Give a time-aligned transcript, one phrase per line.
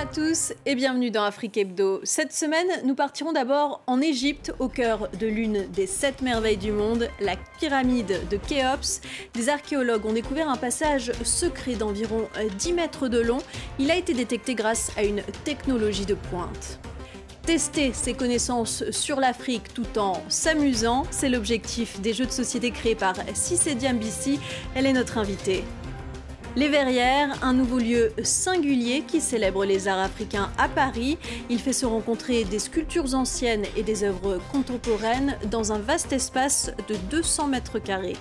[0.00, 2.00] à tous et bienvenue dans Afrique Hebdo.
[2.04, 6.72] Cette semaine, nous partirons d'abord en Égypte, au cœur de l'une des sept merveilles du
[6.72, 9.02] monde, la pyramide de Khéops.
[9.34, 13.40] Des archéologues ont découvert un passage secret d'environ 10 mètres de long.
[13.78, 16.80] Il a été détecté grâce à une technologie de pointe.
[17.42, 22.94] Tester ses connaissances sur l'Afrique tout en s'amusant, c'est l'objectif des jeux de société créés
[22.94, 24.40] par Cissé Diambissi.
[24.74, 25.62] Elle est notre invitée.
[26.56, 31.16] Les Verrières, un nouveau lieu singulier qui célèbre les arts africains à Paris.
[31.48, 36.72] Il fait se rencontrer des sculptures anciennes et des œuvres contemporaines dans un vaste espace
[36.88, 38.16] de 200 mètres carrés.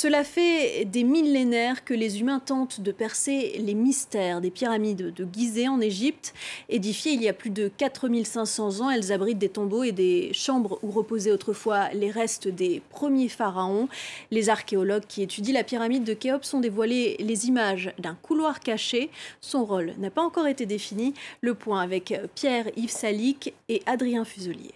[0.00, 5.26] Cela fait des millénaires que les humains tentent de percer les mystères des pyramides de
[5.32, 6.34] Gizeh en Égypte.
[6.68, 10.78] Édifiées il y a plus de 4500 ans, elles abritent des tombeaux et des chambres
[10.84, 13.88] où reposaient autrefois les restes des premiers pharaons.
[14.30, 19.10] Les archéologues qui étudient la pyramide de Khéops ont dévoilé les images d'un couloir caché.
[19.40, 21.12] Son rôle n'a pas encore été défini.
[21.40, 24.74] Le point avec Pierre-Yves Salic et Adrien Fuselier.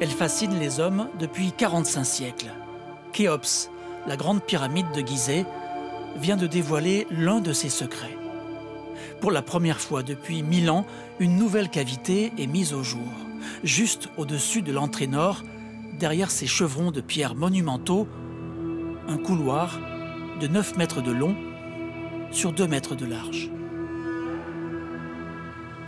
[0.00, 2.50] Elle fascine les hommes depuis 45 siècles.
[3.12, 3.70] Khéops,
[4.06, 5.44] la grande pyramide de Gizeh,
[6.16, 8.16] vient de dévoiler l'un de ses secrets.
[9.20, 10.86] Pour la première fois depuis mille ans,
[11.18, 13.08] une nouvelle cavité est mise au jour,
[13.64, 15.42] juste au-dessus de l'entrée nord,
[15.98, 18.08] derrière ces chevrons de pierre monumentaux,
[19.08, 19.78] un couloir
[20.40, 21.36] de 9 mètres de long
[22.30, 23.50] sur 2 mètres de large.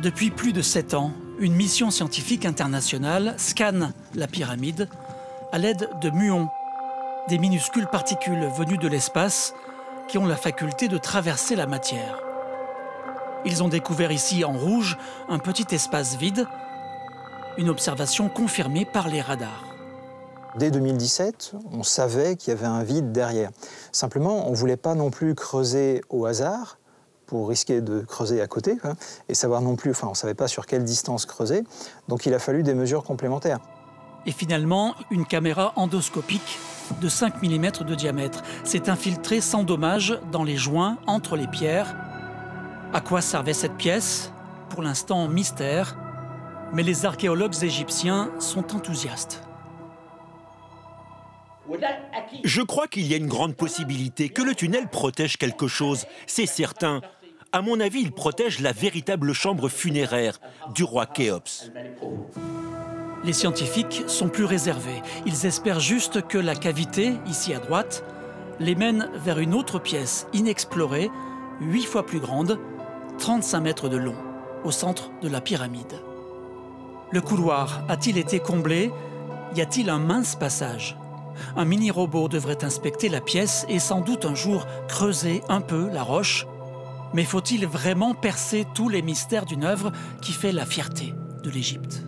[0.03, 4.89] Depuis plus de 7 ans, une mission scientifique internationale scanne la pyramide
[5.53, 6.49] à l'aide de muons
[7.29, 9.55] des minuscules particules venues de l'espace
[10.09, 12.23] qui ont la faculté de traverser la matière.
[13.45, 16.47] Ils ont découvert ici en rouge un petit espace vide,
[17.59, 19.65] une observation confirmée par les radars.
[20.57, 23.51] Dès 2017, on savait qu'il y avait un vide derrière.
[23.91, 26.79] Simplement, on ne voulait pas non plus creuser au hasard
[27.27, 28.77] pour risquer de creuser à côté
[29.29, 31.65] et savoir non plus, enfin, on ne savait pas sur quelle distance creuser.
[32.09, 33.61] Donc il a fallu des mesures complémentaires.
[34.27, 36.59] Et finalement, une caméra endoscopique
[37.01, 41.95] de 5 mm de diamètre s'est infiltrée sans dommage dans les joints entre les pierres.
[42.93, 44.33] À quoi servait cette pièce?
[44.69, 45.97] Pour l'instant mystère,
[46.73, 49.43] mais les archéologues égyptiens sont enthousiastes.
[52.45, 56.47] Je crois qu'il y a une grande possibilité que le tunnel protège quelque chose, c'est
[56.47, 57.01] certain.
[57.53, 60.41] À mon avis, il protège la véritable chambre funéraire
[60.75, 61.71] du roi Khéops.
[63.25, 65.01] Les scientifiques sont plus réservés.
[65.27, 68.05] Ils espèrent juste que la cavité, ici à droite,
[68.59, 71.11] les mène vers une autre pièce inexplorée,
[71.61, 72.59] huit fois plus grande,
[73.19, 74.17] 35 mètres de long,
[74.65, 76.01] au centre de la pyramide.
[77.13, 78.91] Le couloir a-t-il été comblé?
[79.55, 80.97] Y a-t-il un mince passage?
[81.57, 86.03] Un mini-robot devrait inspecter la pièce et sans doute un jour creuser un peu la
[86.03, 86.47] roche.
[87.15, 92.03] Mais faut-il vraiment percer tous les mystères d'une œuvre qui fait la fierté de l'Égypte?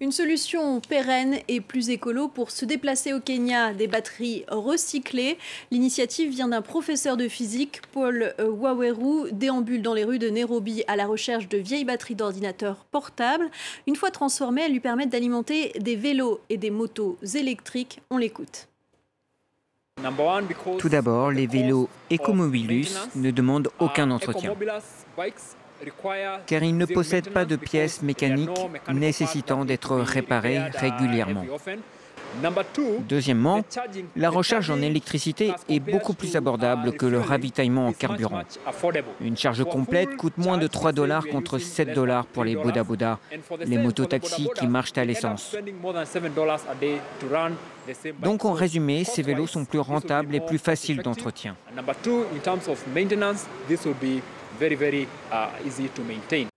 [0.00, 5.38] Une solution pérenne et plus écolo pour se déplacer au Kenya, des batteries recyclées.
[5.70, 10.84] L'initiative vient d'un professeur de physique, Paul euh, Waweru, déambule dans les rues de Nairobi
[10.86, 13.50] à la recherche de vieilles batteries d'ordinateurs portables.
[13.86, 18.00] Une fois transformées, elles lui permettent d'alimenter des vélos et des motos électriques.
[18.10, 18.68] On l'écoute.
[20.78, 24.54] Tout d'abord, les vélos Ecomobilus ne demandent aucun entretien
[26.46, 28.50] car ils ne possèdent pas de pièces mécaniques
[28.92, 31.44] nécessitant d'être réparées régulièrement.
[33.08, 33.64] Deuxièmement,
[34.14, 38.42] la recharge en électricité est beaucoup plus abordable que le ravitaillement en carburant.
[39.20, 43.18] Une charge complète coûte moins de 3 dollars contre 7 dollars pour les Boda Boda,
[43.64, 45.56] les mototaxis qui marchent à l'essence.
[48.22, 51.56] Donc en résumé, ces vélos sont plus rentables et plus faciles d'entretien
[54.58, 56.48] very, very uh, easy to maintain.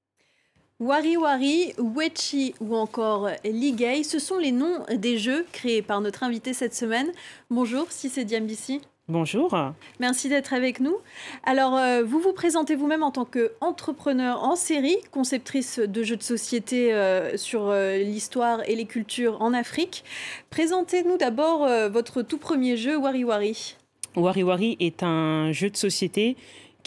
[0.79, 6.23] Wari Wari, Wechi ou encore Ligay, ce sont les noms des jeux créés par notre
[6.23, 7.11] invité cette semaine.
[7.49, 8.79] Bonjour, si c'est Diambissi.
[9.09, 9.57] Bonjour.
[9.99, 10.95] Merci d'être avec nous.
[11.43, 16.23] Alors, euh, vous vous présentez vous-même en tant qu'entrepreneur en série, conceptrice de jeux de
[16.23, 20.03] société euh, sur euh, l'histoire et les cultures en Afrique.
[20.51, 23.75] Présentez-nous d'abord votre tout premier jeu, Wari Wari.
[24.15, 26.37] Wari Wari est un jeu de société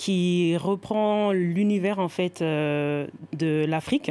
[0.03, 3.07] qui reprend l'univers en fait euh,
[3.39, 4.11] de l'Afrique,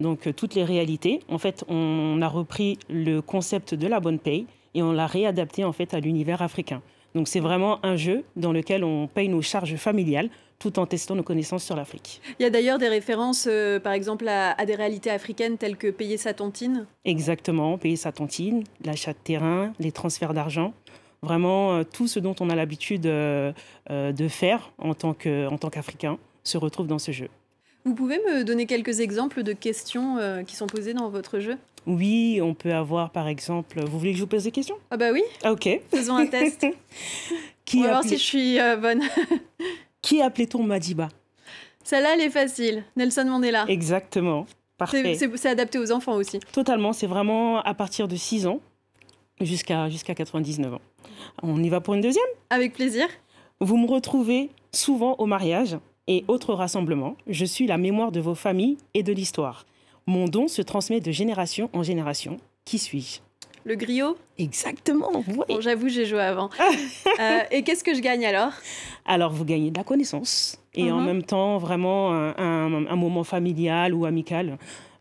[0.00, 1.20] donc euh, toutes les réalités.
[1.28, 5.62] En fait, on a repris le concept de la bonne paye et on l'a réadapté
[5.62, 6.82] en fait à l'univers africain.
[7.14, 11.14] Donc c'est vraiment un jeu dans lequel on paye nos charges familiales tout en testant
[11.14, 12.20] nos connaissances sur l'Afrique.
[12.40, 15.76] Il y a d'ailleurs des références, euh, par exemple, à, à, des réalités africaines telles
[15.76, 20.74] que payer sa tontine Exactement, payer sa tontine, l'achat de terrain, les transferts d'argent.
[21.22, 23.54] Vraiment, tout ce dont on a l'habitude de
[24.28, 27.28] faire en tant qu'Africain se retrouve dans ce jeu.
[27.84, 31.56] Vous pouvez me donner quelques exemples de questions qui sont posées dans votre jeu?
[31.86, 33.80] Oui, on peut avoir par exemple.
[33.80, 34.76] Vous voulez que je vous pose des questions?
[34.90, 35.22] Ah bah oui.
[35.44, 35.68] Ok.
[35.90, 36.66] Faisons un test.
[37.64, 39.02] Qui on va voir si je suis bonne.
[40.02, 41.08] Qui appelait-on Madiba?
[41.82, 42.84] Celle-là, elle est facile.
[42.96, 43.64] Nelson Mandela.
[43.68, 44.46] Exactement.
[44.76, 45.18] Parfait.
[45.36, 46.38] C'est adapté aux enfants aussi.
[46.52, 46.92] Totalement.
[46.92, 48.60] C'est vraiment à partir de 6 ans
[49.40, 50.80] jusqu'à jusqu'à 99 ans.
[51.42, 52.24] On y va pour une deuxième?
[52.50, 53.06] Avec plaisir.
[53.60, 57.16] Vous me retrouvez souvent au mariage et autres rassemblements.
[57.26, 59.66] Je suis la mémoire de vos familles et de l'histoire.
[60.06, 62.38] Mon don se transmet de génération en génération.
[62.64, 63.20] Qui suis-je?
[63.64, 64.16] Le griot?
[64.38, 65.22] Exactement.
[65.26, 66.50] Bon, J'avoue, j'ai joué avant.
[67.20, 68.52] Euh, et qu'est-ce que je gagne alors?
[69.04, 71.06] Alors, vous gagnez de la connaissance et en mhm.
[71.06, 74.56] même temps, vraiment un, moment familial ou amical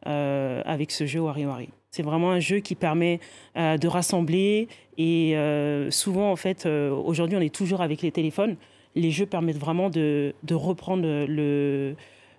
[0.07, 1.69] euh, avec ce jeu WarioWari.
[1.97, 3.19] C'est vraiment un jeu qui permet
[3.57, 4.67] euh, de rassembler
[4.99, 5.35] et
[5.89, 8.55] souvent, en fait, aujourd'hui, on est toujours avec les téléphones.
[8.95, 11.95] Les jeux permettent vraiment de, reprendre le,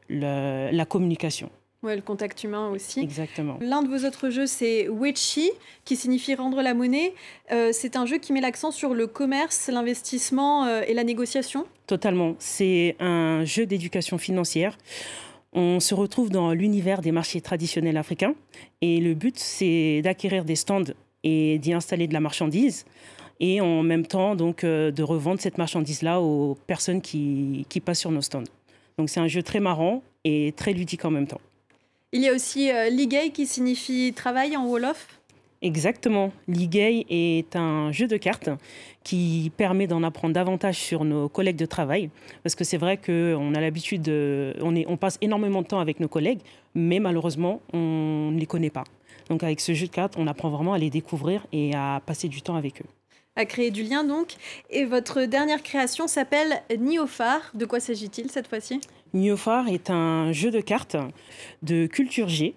[0.09, 1.51] la communication.
[1.85, 3.01] Oui, le contact humain aussi.
[3.01, 3.57] Exactement.
[3.61, 5.53] L'un de vos autres jeux, c'est Wechi,
[5.85, 7.15] qui signifie rendre la monnaie.
[7.53, 11.67] Euh, c'est un jeu qui met l'accent sur le commerce, l'investissement euh, et la négociation.
[11.87, 12.35] Totalement.
[12.41, 14.77] C'est un jeu d'éducation financière.
[15.53, 18.35] On se retrouve dans l'univers des marchés traditionnels africains
[18.81, 20.93] et le but, c'est d'acquérir des stands
[21.25, 22.85] et d'y installer de la marchandise
[23.41, 28.01] et en même temps donc euh, de revendre cette marchandise-là aux personnes qui, qui passent
[28.01, 28.45] sur nos stands.
[28.99, 31.41] Donc c'est un jeu très marrant et très ludique en même temps.
[32.13, 35.18] Il y a aussi euh, Ligay qui signifie travail en Wolof?
[35.61, 36.33] Exactement.
[36.47, 38.49] Ligay est un jeu de cartes
[39.03, 42.11] qui permet d'en apprendre davantage sur nos collègues de travail.
[42.43, 45.99] Parce que c'est vrai qu'on a l'habitude, de, on, on passe énormément de temps avec
[45.99, 46.41] nos collègues,
[46.75, 48.85] mais malheureusement, on ne les connaît pas.
[49.29, 52.29] Donc avec ce jeu de cartes, on apprend vraiment à les découvrir et à passer
[52.29, 52.87] du temps avec eux.
[53.35, 54.35] À créer du lien donc.
[54.71, 57.41] Et votre dernière création s'appelle Niofar.
[57.55, 58.81] De quoi s'agit-il cette fois-ci?
[59.15, 60.97] Niofar est un jeu de cartes
[61.63, 62.55] de culture G.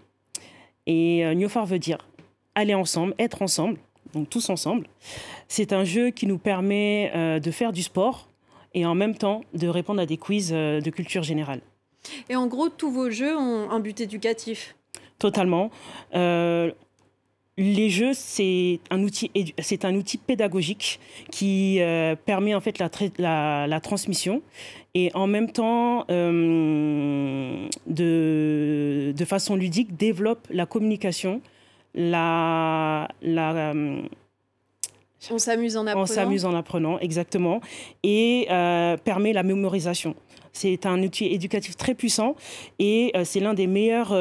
[0.88, 2.00] Et euh, Niofar veut dire
[2.56, 3.78] aller ensemble, être ensemble,
[4.14, 4.88] donc tous ensemble.
[5.48, 8.30] C'est un jeu qui nous permet euh, de faire du sport
[8.74, 11.62] et en même temps de répondre à des quiz euh, de culture générale.
[12.30, 14.76] Et en gros, tous vos jeux ont un but éducatif
[15.20, 15.70] Totalement.
[17.58, 21.00] les jeux, c'est un outil, c'est un outil pédagogique
[21.30, 21.80] qui
[22.26, 24.42] permet en fait la, la transmission
[24.94, 31.42] et en même temps, euh, de, de, façon ludique, développe la communication,
[31.94, 33.08] la...
[33.22, 34.02] la euh,
[35.30, 36.04] on s'amuse en apprenant.
[36.04, 37.62] On s'amuse en apprenant, exactement.
[38.02, 40.16] Et euh, permet la mémorisation.
[40.52, 42.36] C'est un outil éducatif très puissant
[42.80, 44.12] et c'est l'un des meilleurs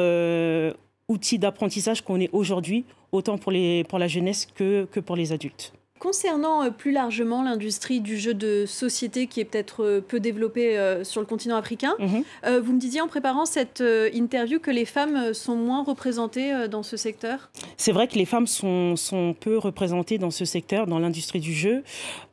[1.09, 5.33] outils d'apprentissage qu'on ait aujourd'hui, autant pour, les, pour la jeunesse que, que pour les
[5.33, 5.73] adultes.
[6.01, 10.75] Concernant euh, plus largement l'industrie du jeu de société qui est peut-être euh, peu développée
[10.75, 12.23] euh, sur le continent africain, mhm.
[12.59, 13.83] vous me disiez en préparant cette
[14.13, 17.51] interview que les femmes sont moins représentées dans ce secteur?
[17.77, 21.53] C'est vrai que les femmes sont, sont, peu représentées dans ce secteur, dans l'industrie du
[21.53, 21.83] jeu.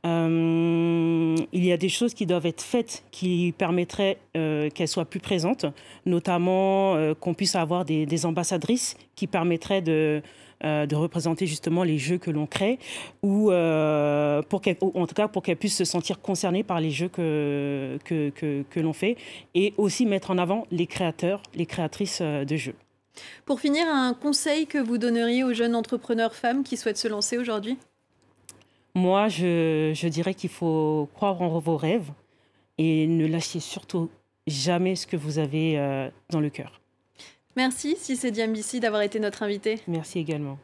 [0.05, 5.67] il y a des choses qui doivent être faites qui permettraient qu'elles soient plus présentes,
[6.06, 10.23] notamment qu'on puisse avoir des, des ambassadrices qui permettraient de
[10.64, 12.81] euh, de représenter justement les jeux que l'on crée,
[13.22, 14.60] ou euh, pour
[14.94, 18.30] en tout cas pour qu'elles puissent se sentir concernées par les jeux que, que,
[18.68, 19.16] que, l'on fait,
[19.54, 22.75] et aussi mettre en avant les créateurs, les créatrices euh, de jeux.
[23.44, 27.38] Pour finir, un conseil que vous donneriez aux jeunes entrepreneurs femmes qui souhaitent se lancer
[27.38, 27.78] aujourd'hui?
[28.97, 32.11] Moi, je, je dirais qu'il faut croire en vos rêves
[32.78, 34.11] et ne lâchez surtout
[34.49, 36.80] jamais ce que vous avez dans le cœur.
[37.59, 39.81] Merci, Cissé Diambissi, d'avoir été notre invité.
[39.88, 40.61] Merci également.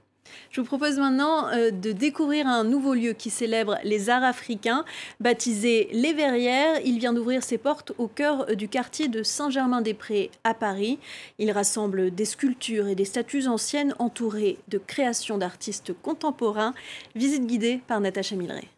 [0.53, 4.85] Je vous propose maintenant euh, de découvrir un nouveau lieu qui célèbre les arts africains,
[5.19, 6.81] baptisé Les Verrières.
[6.85, 11.01] Il vient d'ouvrir ses portes au cœur du quartier de Saint-Germain-des-Prés à Paris.
[11.41, 16.75] Il rassemble des sculptures et des statues anciennes entourées de créations d'artistes contemporains.
[17.17, 18.69] Visite guidée par Natacha Milray.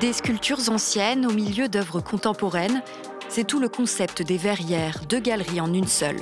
[0.00, 2.82] Des sculptures anciennes au milieu d'œuvres contemporaines,
[3.28, 6.16] c'est tout le concept des verrières, deux galeries en une seule.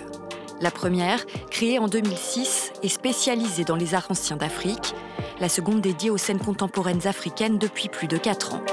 [0.61, 4.97] La première, créée en 2006, est spécialisée dans les arts anciens d'Afrique,
[5.39, 8.65] la seconde dédiée aux scènes contemporaines africaines depuis plus de 4 ans.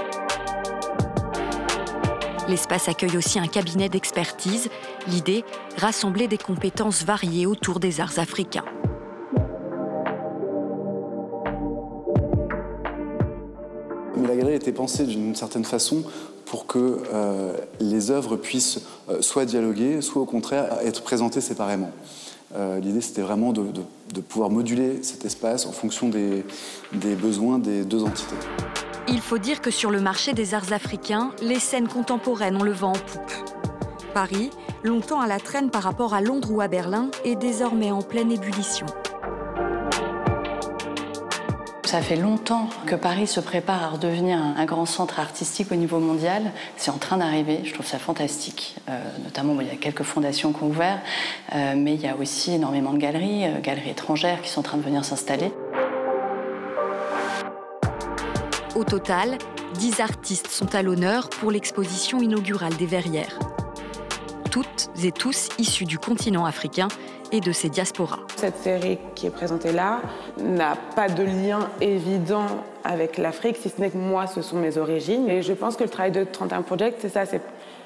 [2.50, 4.69] L'espace accueille aussi un cabinet d'expertise,
[5.07, 5.45] l'idée,
[5.77, 8.65] rassembler des compétences variées autour des arts africains.
[14.65, 16.03] Été pensée d'une certaine façon
[16.45, 21.91] pour que euh, les œuvres puissent euh, soit dialoguer, soit au contraire être présentées séparément.
[22.81, 26.45] L'idée, c'était vraiment de, pouvoir moduler cet espace en fonction des,
[26.93, 28.36] des besoins des deux entités.
[29.10, 32.72] Il faut dire que sur le marché des arts africains, les scènes contemporaines ont le
[32.72, 33.31] vent en poupe.
[34.13, 34.51] Paris,
[34.86, 38.31] longtemps à la traîne par rapport à Londres ou à Berlin, est désormais en pleine
[38.31, 38.86] ébullition.
[41.95, 45.97] Ça fait longtemps que Paris se prépare à redevenir un, grand centre artistique au niveau
[45.99, 46.51] mondial.
[46.75, 48.75] C'est en train d'arriver, je trouve ça fantastique.
[48.89, 50.99] Euh, notamment, il y a quelques fondations qui ont ouvert,
[51.53, 54.63] euh, mais il y a aussi énormément de galeries, euh, galeries étrangères qui sont en
[54.63, 55.53] train de venir s'installer.
[58.75, 59.37] Au total,
[59.75, 63.39] 10 artistes sont à l'honneur pour l'exposition inaugurale des Verrières.
[64.51, 66.89] Toutes et tous issus du continent africain
[67.32, 68.20] et de ses diasporas.
[68.36, 70.00] Cette série qui est présentée là
[70.38, 72.46] n'a pas de lien évident
[72.84, 75.29] avec l'Afrique, si ce n'est que moi, ce sont mes origines.
[75.29, 77.24] Et je pense que le travail de 31 Project, c'est ça,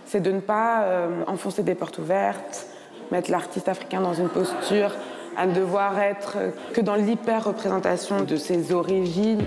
[0.06, 2.68] c'est de ne pas euh, enfoncer des portes ouvertes,
[3.12, 4.92] mettre l'artiste africain dans une posture
[5.38, 6.38] à ne devoir être
[6.74, 9.46] que dans l'hyper-représentation de ses origines.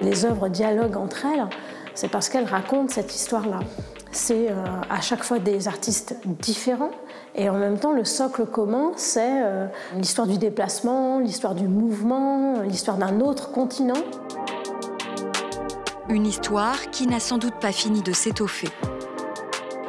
[0.00, 1.46] Les œuvres dialoguent entre elles,
[1.94, 3.60] c'est parce qu'elles racontent cette histoire-là.
[4.10, 4.54] C'est euh,
[4.90, 6.90] à chaque fois des artistes différents,
[7.34, 12.60] et en même temps, le socle commun, c'est euh, l'histoire du déplacement, l'histoire du mouvement,
[12.60, 14.02] l'histoire d'un autre continent.
[16.10, 18.68] Une histoire qui n'a sans doute pas fini de s'étoffer.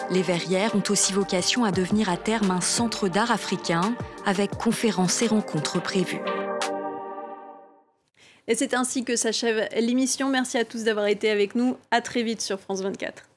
[0.10, 3.94] Les Verrières ont aussi vocation à devenir à terme un centre d'art africain,
[4.26, 6.22] avec conférences et rencontres prévues.
[8.48, 10.30] Et c'est ainsi que s'achève l'émission.
[10.30, 11.76] Merci à tous d'avoir été avec nous.
[11.92, 13.33] À très vite sur France 24.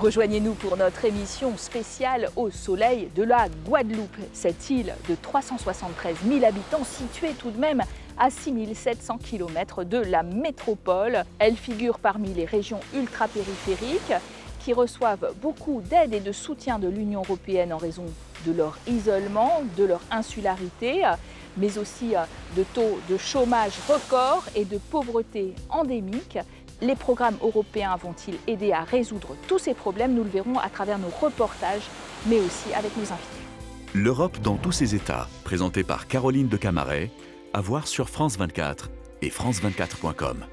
[0.00, 4.16] Rejoignez-nous pour notre émission spéciale au soleil de la Guadeloupe.
[4.32, 7.82] Cette île de 373 000 habitants située tout de même
[8.16, 11.24] à 6700 km de la métropole.
[11.38, 14.14] Elle figure parmi les régions ultra-périphériques
[14.60, 18.06] qui reçoivent beaucoup d'aide et de soutien de l'Union européenne en raison
[18.46, 21.02] de leur isolement, de leur insularité,
[21.58, 22.14] mais aussi
[22.56, 26.38] de taux de chômage record et de pauvreté endémique.
[26.82, 30.98] Les programmes européens vont-ils aider à résoudre tous ces problèmes Nous le verrons à travers
[30.98, 31.88] nos reportages,
[32.26, 33.40] mais aussi avec nos invités.
[33.94, 37.10] L'Europe dans tous ses états, présenté par Caroline de Camaret,
[37.52, 38.88] à voir sur France 24
[39.22, 40.46] et france24.com.